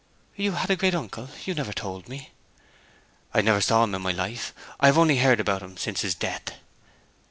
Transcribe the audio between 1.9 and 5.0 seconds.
me.' 'I never saw him in my life. I have